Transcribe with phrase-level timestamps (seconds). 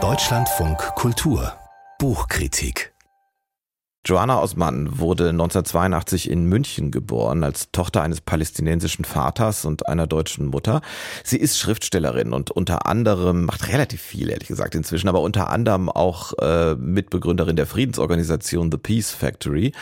[0.00, 1.52] Deutschlandfunk Kultur
[1.98, 2.94] Buchkritik
[4.04, 10.46] Joanna Osman wurde 1982 in München geboren, als Tochter eines palästinensischen Vaters und einer deutschen
[10.46, 10.80] Mutter.
[11.24, 15.88] Sie ist Schriftstellerin und unter anderem macht relativ viel, ehrlich gesagt, inzwischen, aber unter anderem
[15.88, 19.72] auch äh, Mitbegründerin der Friedensorganisation The Peace Factory.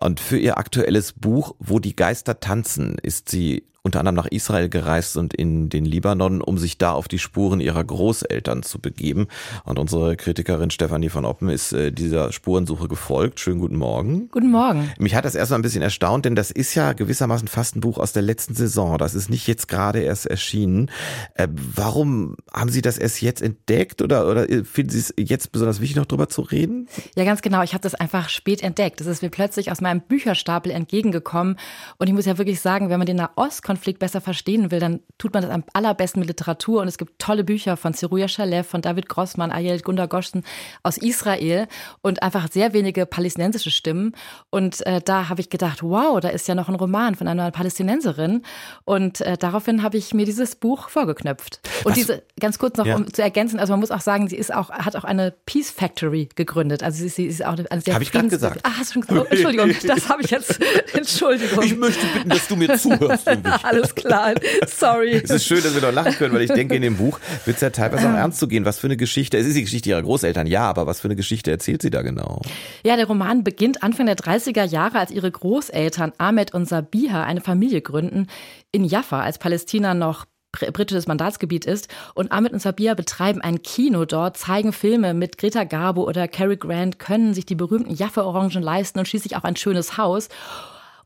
[0.00, 4.68] Und für ihr aktuelles Buch Wo die Geister tanzen ist sie unter anderem nach Israel
[4.68, 9.28] gereist und in den Libanon, um sich da auf die Spuren ihrer Großeltern zu begeben.
[9.64, 13.40] Und unsere Kritikerin Stefanie von Oppen ist äh, dieser Spurensuche gefolgt.
[13.40, 14.28] Schönen guten Morgen.
[14.30, 14.90] Guten Morgen.
[14.98, 17.96] Mich hat das erstmal ein bisschen erstaunt, denn das ist ja gewissermaßen fast ein Buch
[17.96, 18.98] aus der letzten Saison.
[18.98, 20.90] Das ist nicht jetzt gerade erst erschienen.
[21.34, 25.80] Äh, warum haben Sie das erst jetzt entdeckt oder, oder finden Sie es jetzt besonders
[25.80, 26.88] wichtig, noch drüber zu reden?
[27.16, 27.62] Ja, ganz genau.
[27.62, 29.00] Ich habe das einfach spät entdeckt.
[29.00, 31.56] Das ist mir plötzlich aus meinem Bücherstapel entgegengekommen.
[31.96, 34.98] Und ich muss ja wirklich sagen, wenn man den Nahostkonflikt Konflikt besser verstehen will, dann
[35.18, 36.82] tut man das am allerbesten mit Literatur.
[36.82, 40.42] Und es gibt tolle Bücher von Zeruja Shalev, von David Grossmann, Ayel Gunda Goschen
[40.82, 41.68] aus Israel
[42.02, 44.16] und einfach sehr wenige palästinensische Stimmen.
[44.50, 47.52] Und äh, da habe ich gedacht, wow, da ist ja noch ein Roman von einer
[47.52, 48.42] Palästinenserin.
[48.84, 51.60] Und äh, daraufhin habe ich mir dieses Buch vorgeknöpft.
[51.84, 51.94] Und Was?
[51.94, 52.96] diese, ganz kurz noch, ja.
[52.96, 55.70] um zu ergänzen, also man muss auch sagen, sie ist auch, hat auch eine Peace
[55.70, 56.82] Factory gegründet.
[56.82, 58.58] Also sie, sie ist auch eine sehr Habe ich gerade gesagt.
[58.64, 59.20] Ah, hast du schon gesagt?
[59.20, 60.58] Oh, Entschuldigung, das habe ich jetzt.
[60.94, 61.62] Entschuldigung.
[61.62, 63.28] Ich möchte bitten, dass du mir zuhörst.
[63.68, 64.34] Alles klar.
[64.66, 65.20] Sorry.
[65.22, 67.56] Es ist schön, dass wir noch lachen können, weil ich denke, in dem Buch wird
[67.56, 68.64] es ja teilweise auch ernst zu gehen.
[68.64, 71.16] Was für eine Geschichte, es ist die Geschichte ihrer Großeltern, ja, aber was für eine
[71.16, 72.42] Geschichte erzählt sie da genau?
[72.84, 77.40] Ja, der Roman beginnt Anfang der 30er Jahre, als ihre Großeltern Ahmed und Sabiha eine
[77.40, 78.26] Familie gründen
[78.72, 81.88] in Jaffa, als Palästina noch britisches Mandatsgebiet ist.
[82.14, 86.56] Und Ahmed und Sabia betreiben ein Kino dort, zeigen Filme mit Greta Garbo oder Cary
[86.56, 90.28] Grant, können sich die berühmten Jaffa-Orangen leisten und schließlich auch ein schönes Haus.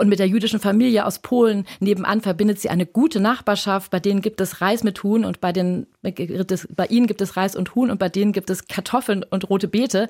[0.00, 3.90] Und mit der jüdischen Familie aus Polen nebenan verbindet sie eine gute Nachbarschaft.
[3.90, 7.54] Bei denen gibt es Reis mit Huhn und bei, den, bei ihnen gibt es Reis
[7.54, 10.08] und Huhn und bei denen gibt es Kartoffeln und rote Beete.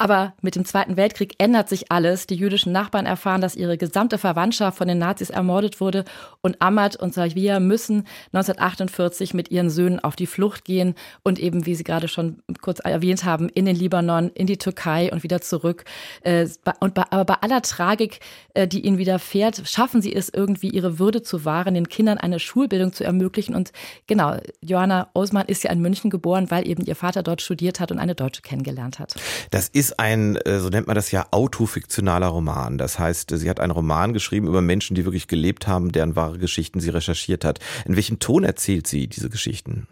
[0.00, 2.26] Aber mit dem Zweiten Weltkrieg ändert sich alles.
[2.26, 6.06] Die jüdischen Nachbarn erfahren, dass ihre gesamte Verwandtschaft von den Nazis ermordet wurde
[6.40, 11.66] und Ahmad und Savia müssen 1948 mit ihren Söhnen auf die Flucht gehen und eben,
[11.66, 15.42] wie Sie gerade schon kurz erwähnt haben, in den Libanon, in die Türkei und wieder
[15.42, 15.84] zurück.
[16.22, 16.48] Äh,
[16.80, 18.20] und bei, aber bei aller Tragik,
[18.54, 22.38] äh, die ihnen widerfährt, schaffen sie es irgendwie, ihre Würde zu wahren, den Kindern eine
[22.38, 23.54] Schulbildung zu ermöglichen.
[23.54, 23.72] Und
[24.06, 27.92] genau, Johanna Osman ist ja in München geboren, weil eben ihr Vater dort studiert hat
[27.92, 29.14] und eine Deutsche kennengelernt hat.
[29.50, 32.78] Das ist ist ein, äh, so nennt man das ja, autofiktionaler Roman.
[32.78, 36.38] Das heißt, sie hat einen Roman geschrieben über Menschen, die wirklich gelebt haben, deren wahre
[36.38, 37.58] Geschichten sie recherchiert hat.
[37.84, 39.86] In welchem Ton erzählt sie diese Geschichten?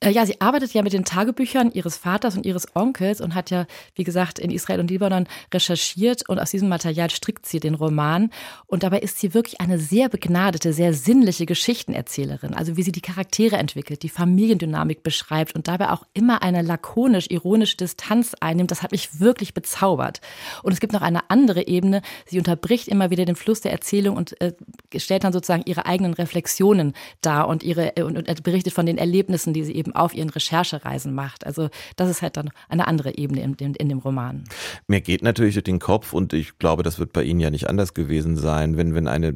[0.00, 3.50] Äh, ja, sie arbeitet ja mit den Tagebüchern ihres Vaters und ihres Onkels und hat
[3.50, 7.74] ja, wie gesagt, in Israel und Libanon recherchiert und aus diesem Material strickt sie den
[7.74, 8.30] Roman.
[8.66, 12.54] Und dabei ist sie wirklich eine sehr begnadete, sehr sinnliche Geschichtenerzählerin.
[12.54, 17.76] Also wie sie die Charaktere entwickelt, die Familiendynamik beschreibt und dabei auch immer eine lakonisch-ironische
[17.76, 18.70] Distanz einnimmt.
[18.70, 20.20] Das hat mich wirklich bezaubert.
[20.62, 22.02] Und es gibt noch eine andere Ebene.
[22.26, 24.52] Sie unterbricht immer wieder den Fluss der Erzählung und äh,
[24.96, 28.98] stellt dann sozusagen ihre eigenen Reflexionen dar und ihre äh, und, und berichtet von den
[28.98, 31.46] Erlebnissen, die sie eben auf ihren Recherchereisen macht.
[31.46, 34.44] Also das ist halt dann eine andere Ebene in, in, in dem Roman.
[34.86, 37.68] Mir geht natürlich durch den Kopf und ich glaube, das wird bei Ihnen ja nicht
[37.68, 39.34] anders gewesen sein, wenn, wenn eine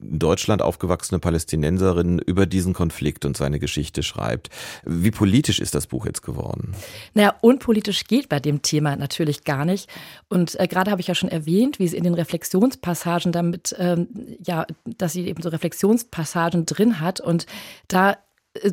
[0.00, 4.48] in Deutschland aufgewachsene Palästinenserin über diesen Konflikt und seine Geschichte schreibt.
[4.84, 6.74] Wie politisch ist das Buch jetzt geworden?
[7.14, 9.90] Naja, unpolitisch geht bei dem Thema natürlich gar nicht.
[10.28, 14.08] Und äh, gerade habe ich ja schon erwähnt, wie sie in den Reflexionspassagen damit, ähm,
[14.44, 17.20] ja, dass sie eben so Reflexionspassagen drin hat.
[17.20, 17.46] Und
[17.88, 18.18] da
[18.54, 18.72] äh,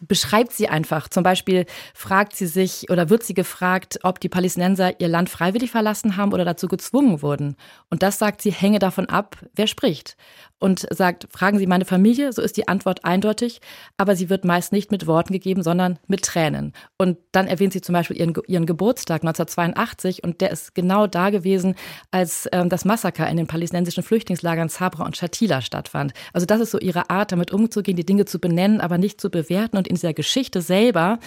[0.00, 1.08] beschreibt sie einfach.
[1.08, 5.70] Zum Beispiel fragt sie sich oder wird sie gefragt, ob die Palästinenser ihr Land freiwillig
[5.70, 7.56] verlassen haben oder dazu gezwungen wurden.
[7.90, 10.16] Und das sagt sie, hänge davon ab, wer spricht
[10.62, 13.60] und sagt, fragen Sie meine Familie, so ist die Antwort eindeutig,
[13.96, 16.72] aber sie wird meist nicht mit Worten gegeben, sondern mit Tränen.
[16.96, 21.30] Und dann erwähnt sie zum Beispiel ihren, ihren Geburtstag 1982 und der ist genau da
[21.30, 21.74] gewesen,
[22.12, 26.12] als ähm, das Massaker in den palästinensischen Flüchtlingslagern Sabra und Shatila stattfand.
[26.32, 29.30] Also das ist so ihre Art, damit umzugehen, die Dinge zu benennen, aber nicht zu
[29.30, 29.51] bewerten.
[29.72, 31.18] Und in dieser Geschichte selber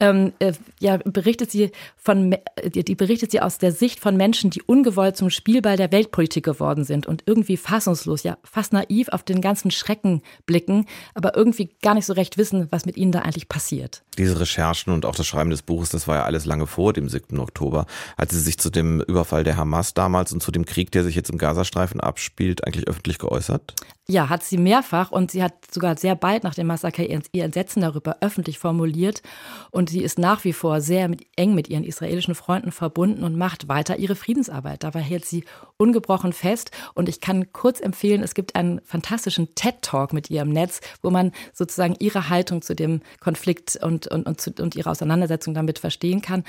[0.00, 4.50] ähm, äh, ja, berichtet sie von, äh, die berichtet sie aus der Sicht von Menschen,
[4.50, 9.24] die ungewollt zum Spielball der Weltpolitik geworden sind und irgendwie fassungslos, ja fast naiv auf
[9.24, 13.20] den ganzen Schrecken blicken, aber irgendwie gar nicht so recht wissen, was mit ihnen da
[13.20, 14.02] eigentlich passiert.
[14.16, 17.08] Diese Recherchen und auch das Schreiben des Buches, das war ja alles lange vor dem
[17.08, 17.38] 7.
[17.38, 17.86] Oktober.
[18.16, 21.16] Hat sie sich zu dem Überfall der Hamas damals und zu dem Krieg, der sich
[21.16, 23.74] jetzt im Gazastreifen abspielt, eigentlich öffentlich geäußert?
[24.10, 27.82] Ja, hat sie mehrfach und sie hat sogar sehr bald nach dem Massaker ihr, Entsetzen
[27.82, 29.20] darüber öffentlich formuliert.
[29.70, 33.36] Und sie ist nach wie vor sehr mit, eng mit ihren israelischen Freunden verbunden und
[33.36, 34.82] macht weiter ihre Friedensarbeit.
[34.82, 35.44] Dabei hält sie
[35.76, 36.70] ungebrochen fest.
[36.94, 41.10] Und ich kann kurz empfehlen, es gibt einen fantastischen TED-Talk mit ihr im Netz, wo
[41.10, 46.22] man sozusagen ihre Haltung zu dem Konflikt und, und, und, und ihre Auseinandersetzung damit verstehen
[46.22, 46.44] kann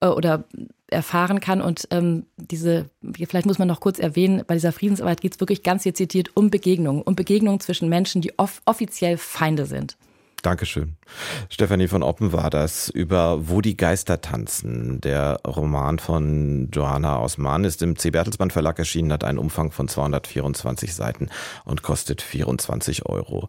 [0.00, 0.46] äh, oder
[0.92, 1.60] erfahren kann.
[1.60, 5.62] Und ähm, diese, vielleicht muss man noch kurz erwähnen, bei dieser Friedensarbeit geht es wirklich
[5.62, 9.96] ganz hier zitiert um Begegnungen, um Begegnungen zwischen Menschen, die off offiziell Feinde sind.
[10.42, 10.96] Dankeschön.
[11.50, 15.00] Stefanie von Oppen war das über Wo die Geister tanzen.
[15.00, 18.10] Der Roman von Johanna Osman ist im C.
[18.10, 21.28] Bertelsmann Verlag erschienen, hat einen Umfang von 224 Seiten
[21.64, 23.48] und kostet 24 Euro.